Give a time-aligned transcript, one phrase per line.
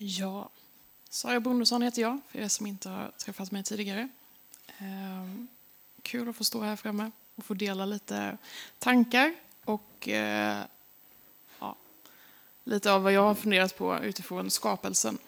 [0.00, 0.50] Ja,
[1.08, 4.08] Sara Bondesson heter jag, för er som inte har träffat mig tidigare.
[4.78, 5.48] Ehm,
[6.02, 8.38] kul att få stå här framme och få dela lite
[8.78, 9.34] tankar
[9.64, 10.62] och eh,
[11.58, 11.76] ja,
[12.64, 15.18] lite av vad jag har funderat på utifrån skapelsen.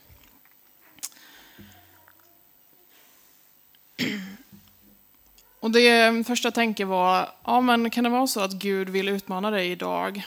[5.61, 9.09] Och det eh, första tanken var, ja men kan det vara så att Gud vill
[9.09, 10.27] utmana dig idag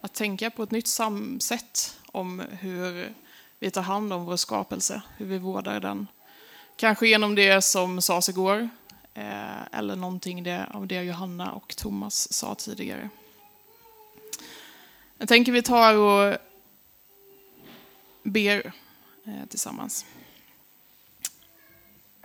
[0.00, 0.88] att tänka på ett nytt
[1.38, 3.14] sätt om hur
[3.62, 6.06] vi tar hand om vår skapelse, hur vi vårdar den.
[6.76, 8.68] Kanske genom det som sades igår,
[9.14, 13.08] eh, eller någonting av det Johanna och Thomas sa tidigare.
[15.18, 16.36] Jag tänker vi tar och
[18.22, 18.72] ber
[19.24, 20.06] eh, tillsammans.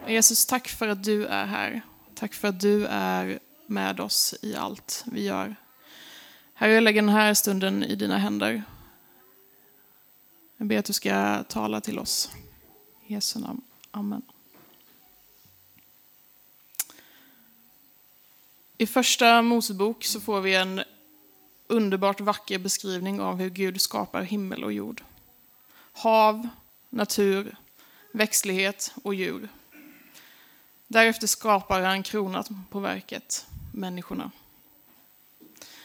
[0.07, 1.81] Jesus, tack för att du är här.
[2.15, 5.55] Tack för att du är med oss i allt vi gör.
[6.53, 8.63] Herre, jag lägger den här stunden i dina händer.
[10.57, 12.29] Jag ber att du ska tala till oss.
[13.07, 13.61] I Jesu namn.
[13.91, 14.21] Amen.
[18.77, 20.81] I första Mosebok så får vi en
[21.67, 25.03] underbart vacker beskrivning av hur Gud skapar himmel och jord.
[25.91, 26.47] Hav,
[26.89, 27.57] natur,
[28.11, 29.49] växtlighet och djur.
[30.87, 34.31] Därefter skapar han kronat på verket, människorna.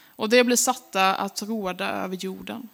[0.06, 2.68] Och det blir satta att råda över jorden.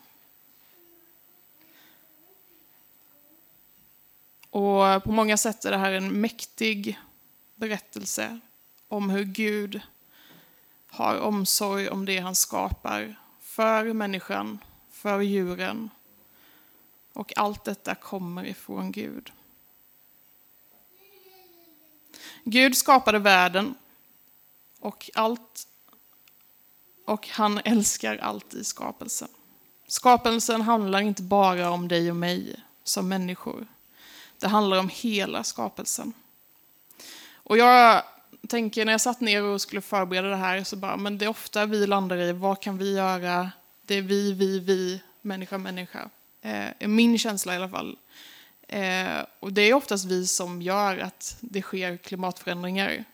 [4.50, 6.98] Och på många sätt är det här en mäktig
[7.54, 8.40] berättelse
[8.88, 9.80] om hur Gud
[10.86, 14.58] har omsorg om det han skapar för människan,
[14.90, 15.90] för djuren.
[17.12, 19.32] Och allt detta kommer ifrån Gud.
[22.44, 23.74] Gud skapade världen
[24.80, 25.68] och allt
[27.04, 29.28] och han älskar allt i skapelsen.
[29.86, 33.66] Skapelsen handlar inte bara om dig och mig som människor.
[34.38, 36.12] Det handlar om hela skapelsen.
[37.32, 38.02] Och jag
[38.48, 41.28] tänker när jag satt ner och skulle förbereda det här så bara, men det är
[41.28, 43.50] ofta vi landar i vad kan vi göra?
[43.82, 46.10] Det är vi, vi, vi, människa, människa.
[46.40, 47.98] Eh, min känsla i alla fall.
[48.68, 53.04] Eh, och det är oftast vi som gör att det sker klimatförändringar.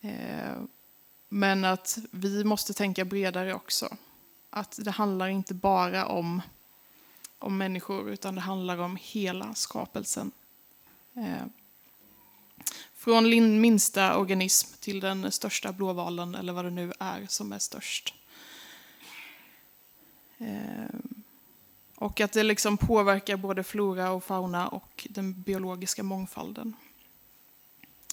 [0.00, 0.62] Eh,
[1.28, 3.96] men att vi måste tänka bredare också.
[4.50, 6.42] Att det handlar inte bara om,
[7.38, 10.32] om människor, utan det handlar om hela skapelsen.
[11.14, 11.46] Eh,
[12.94, 18.14] från minsta organism till den största blåvalen, eller vad det nu är som är störst.
[20.38, 20.98] Eh,
[21.94, 26.76] och att det liksom påverkar både flora och fauna och den biologiska mångfalden.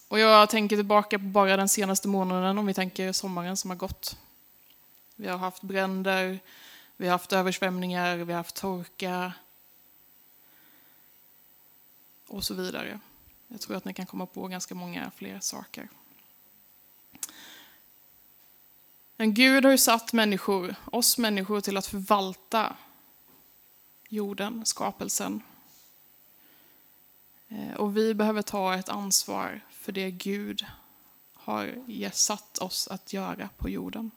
[0.08, 3.78] Och jag tänker tillbaka på bara den senaste månaden, om vi tänker sommaren som har
[3.78, 4.18] gått.
[5.16, 6.40] Vi har haft bränder,
[6.98, 9.34] vi har haft översvämningar, vi har haft torka
[12.29, 13.00] och så vidare.
[13.47, 15.90] Jag tror att ni kan komma på ganska många fler saker.
[19.16, 22.75] Men Gud har ju satt människor, oss människor till att förvalta
[24.09, 25.41] jorden, skapelsen.
[27.47, 30.66] Eh, och vi behöver ta ett ansvar för det Gud
[31.34, 34.11] har satt oss att göra på jorden.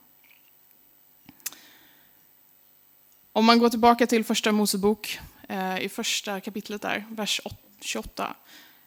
[3.32, 5.18] Om man går tillbaka till första Mosebok,
[5.48, 7.40] eh, i första kapitlet där, vers
[7.82, 8.36] 28,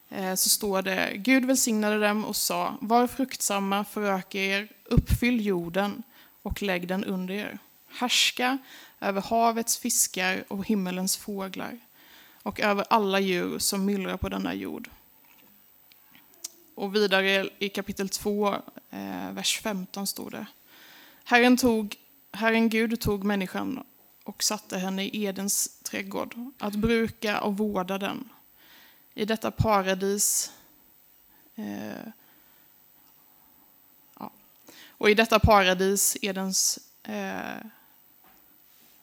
[0.10, 6.04] eh, så står det Gud välsignade dem och sa, var fruktsamma, föröka er, uppfyll jorden
[6.42, 7.60] och lägg den under er.
[7.88, 8.58] Härska
[9.00, 11.80] över havets fiskar och himmelens fåglar
[12.44, 14.90] och över alla djur som myllrar på denna jord.
[16.76, 18.54] Och vidare i kapitel 2,
[18.90, 20.46] eh, vers 15 står det.
[21.24, 21.96] Herren, tog,
[22.32, 23.84] Herren Gud tog människan
[24.24, 28.30] och satte henne i Edens trädgård, att bruka och vårda den.
[29.18, 30.52] I detta paradis
[31.56, 32.08] eh,
[34.20, 34.32] ja.
[34.90, 37.66] Och i detta paradis, Edens eh,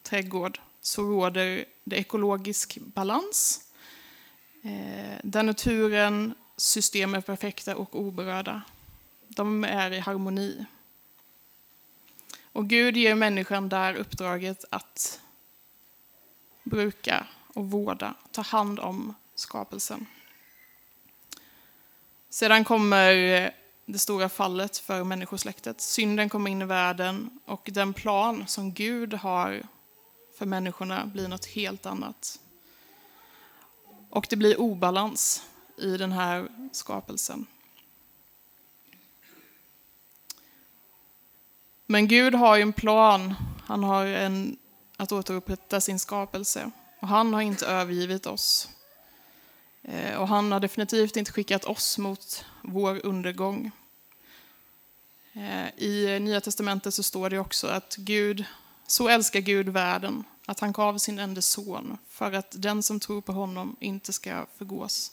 [0.03, 3.61] trädgård, så råder det ekologisk balans.
[4.63, 8.63] Eh, där naturen system är perfekta och oberörda.
[9.29, 10.65] De är i harmoni.
[12.43, 15.21] Och Gud ger människan där uppdraget att
[16.63, 20.07] bruka och vårda, ta hand om skapelsen.
[22.31, 23.13] Sedan kommer
[23.87, 25.81] det stora fallet för människosläktet.
[25.81, 29.63] Synden kommer in i världen och den plan som Gud har
[30.39, 32.41] för människorna blir något helt annat.
[34.11, 35.43] Och det blir obalans
[35.79, 37.47] i den här skapelsen.
[41.87, 43.35] Men Gud har ju en plan.
[43.67, 44.57] Han har en,
[44.97, 46.71] att återupprätta sin skapelse.
[47.01, 48.69] Och han har inte övergivit oss.
[49.83, 53.71] Eh, och han har definitivt inte skickat oss mot vår undergång.
[55.33, 58.45] Eh, I Nya Testamentet så står det också att Gud,
[58.87, 63.21] så älskar Gud världen att han gav sin enda son för att den som tror
[63.21, 65.13] på honom inte ska förgås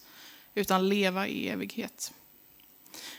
[0.55, 2.13] utan leva i evighet.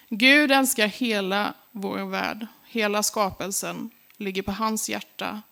[0.08, 5.42] Gud älskar hela vår värld, hela skapelsen ligger på hans hjärta.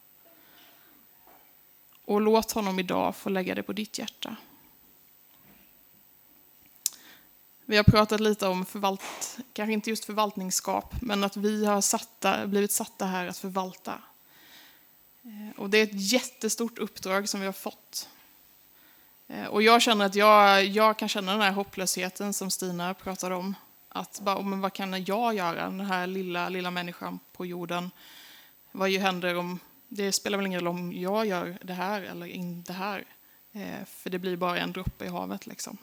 [2.05, 4.37] Och låt honom idag få lägga det på ditt hjärta.
[7.71, 12.47] Vi har pratat lite om förvalt, kanske inte just förvaltningsskap, men att vi har satta,
[12.47, 14.03] blivit satta här att förvalta.
[15.23, 18.09] Eh, och det är ett jättestort uppdrag som vi har fått.
[19.27, 23.35] Eh, och jag känner att jag, jag kan känna den här hopplösheten som Stina pratade
[23.35, 23.55] om.
[23.89, 27.91] Att bara, oh, men vad kan jag göra, den här lilla, lilla människan på jorden?
[28.73, 32.73] Vad händer om, det spelar väl ingen roll om jag gör det här eller inte
[32.73, 33.05] här.
[33.53, 35.79] Eh, för det blir bara en droppe i havet liksom.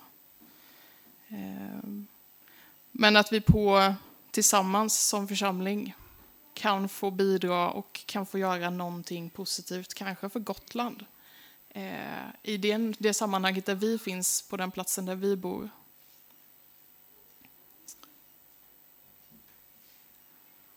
[1.29, 2.07] Ehm,
[2.91, 3.93] men att vi på,
[4.31, 5.95] tillsammans som församling
[6.53, 11.05] kan få bidra och kan få göra någonting positivt, kanske för Gotland.
[11.69, 15.69] Ehm, I det, det sammanhanget där vi finns, på den platsen där vi bor.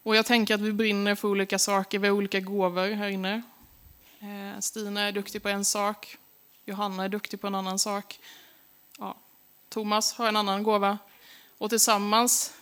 [0.03, 3.43] Och jag tänker att vi brinner för olika saker, vi har olika gåvor här inne.
[4.21, 6.17] Ehm, Stina är duktig på en sak,
[6.65, 8.21] Johanna är duktig på en annan sak.
[8.99, 9.17] Ja,
[9.69, 10.99] Thomas har en annan gåva.
[11.59, 12.55] Och tillsammans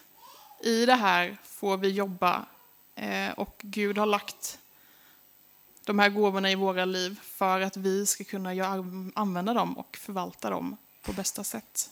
[0.63, 2.47] i det här får vi jobba.
[2.95, 4.59] Eh, och Gud har lagt
[5.85, 8.51] de här gåvorna i våra liv för att vi ska kunna
[9.15, 11.91] använda dem och förvalta dem på bästa sätt.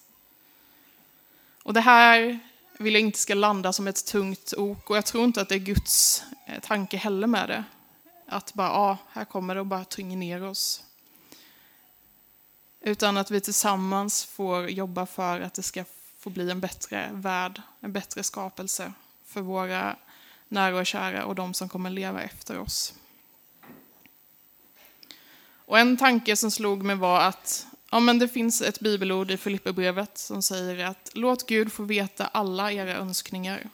[1.62, 2.38] Och det här
[2.78, 5.54] vill jag inte ska landa som ett tungt ok och jag tror inte att det
[5.54, 7.64] är Guds eh, tanke heller med det.
[8.26, 10.84] Att bara, ja, här kommer det och bara tynger ner oss.
[12.86, 15.84] Utan att vi tillsammans får jobba för att det ska
[16.18, 18.92] få bli en bättre värld, en bättre skapelse
[19.26, 19.96] för våra
[20.48, 22.94] nära och kära och de som kommer leva efter oss.
[25.66, 29.36] Och en tanke som slog mig var att ja, men det finns ett bibelord i
[29.36, 33.70] Filipperbrevet som säger att låt Gud få veta alla era önskningar.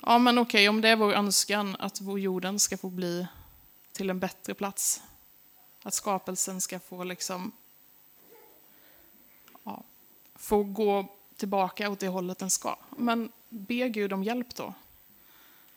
[0.00, 3.26] Ja, men okej, om det är vår önskan att vår jorden ska få bli
[3.92, 5.02] till en bättre plats,
[5.84, 7.52] att skapelsen ska få liksom
[9.64, 9.82] ja,
[10.34, 12.76] få gå tillbaka åt det hållet den ska.
[12.96, 14.74] Men be Gud om hjälp då.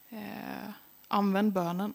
[0.09, 0.69] Eh,
[1.07, 1.93] använd bönen.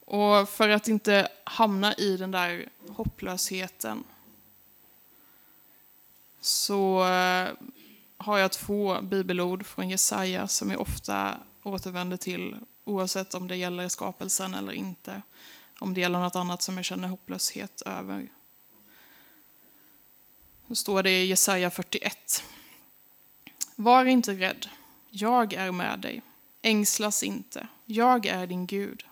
[0.00, 4.04] Och för att inte hamna i den där hopplösheten
[6.40, 7.48] så eh,
[8.16, 12.56] har jag två bibelord från Jesaja som jag ofta återvänder till
[12.86, 15.22] oavsett om det gäller skapelsen eller inte.
[15.78, 18.28] Om det gäller något annat som jag känner hopplöshet över.
[20.66, 22.44] Nu står det i Jesaja 41.
[23.76, 24.68] Var inte rädd,
[25.10, 26.22] jag är med dig.
[26.62, 29.04] Ängslas inte, jag är din Gud.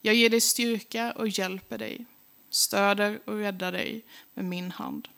[0.00, 2.06] Jag ger dig styrka och hjälper dig,
[2.50, 4.04] stöder och räddar dig
[4.34, 5.08] med min hand.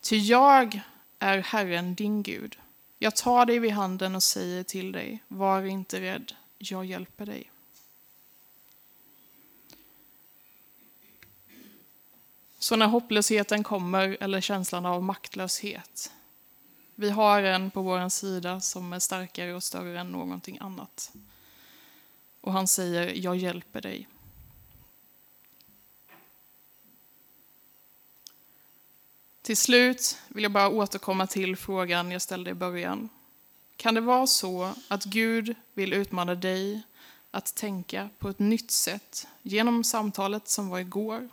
[0.00, 0.80] Ty jag
[1.18, 2.58] är Herren din Gud.
[2.98, 6.32] Jag tar dig vid handen och säger till dig, var inte rädd,
[6.70, 7.50] jag hjälper dig.
[12.58, 16.12] Så när hopplösheten kommer, eller känslan av maktlöshet,
[16.94, 21.12] vi har en på vår sida som är starkare och större än någonting annat.
[22.40, 24.08] Och han säger, jag hjälper dig.
[29.42, 33.08] Till slut vill jag bara återkomma till frågan jag ställde i början.
[33.82, 36.82] Kan det vara så att Gud vill utmana dig
[37.30, 41.28] att tänka på ett nytt sätt genom samtalet som var igår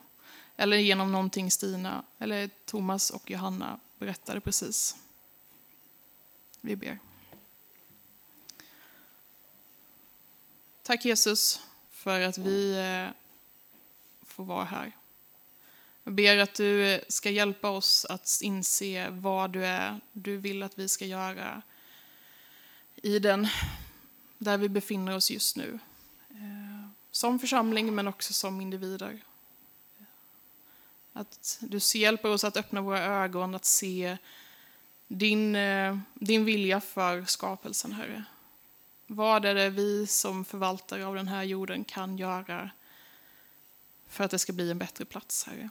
[0.56, 4.98] eller genom någonting Stina eller Thomas och Johanna berättade precis?
[6.62, 7.00] Vi ber.
[10.84, 13.16] Tack Jesus för att vi eh,
[14.26, 14.92] får vara här.
[16.04, 20.64] Jag ber att du eh, ska hjälpa oss att inse vad du är, du vill
[20.64, 21.62] att vi ska göra
[23.04, 23.48] i den,
[24.38, 25.80] där vi befinner oss just nu.
[26.30, 29.24] Eh, som församling men också som individer.
[31.14, 34.18] Att du hjälper oss att öppna våra ögon, att se
[35.08, 38.24] din, eh, din vilja för skapelsen, Herre.
[39.08, 42.70] Vad är det vi som förvaltare av den här jorden kan göra
[44.08, 45.70] för att det ska bli en bättre plats, Herre?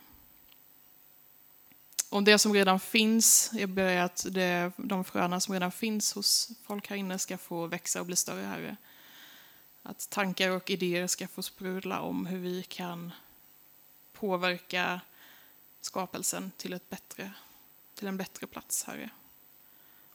[2.11, 6.51] Och det som redan finns, jag ber att det, de fröna som redan finns hos
[6.67, 8.77] folk här inne ska få växa och bli större, Herre.
[9.83, 13.13] Att tankar och idéer ska få sprudla om hur vi kan
[14.13, 15.01] påverka
[15.81, 17.33] skapelsen till, ett bättre,
[17.95, 19.11] till en bättre plats, Herre.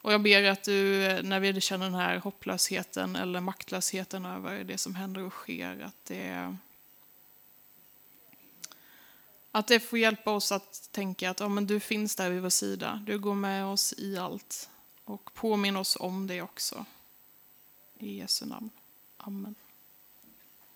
[0.00, 4.78] Och jag ber att du, när vi känner den här hopplösheten eller maktlösheten över det
[4.78, 6.56] som händer och sker, att det,
[9.54, 12.48] att det får hjälpa oss att tänka att ja, men du finns där vid vår
[12.48, 13.02] sida.
[13.06, 14.70] Du går med oss i allt.
[15.04, 16.84] Och påminn oss om det också.
[17.98, 18.70] I Jesu namn.
[19.16, 19.54] Amen.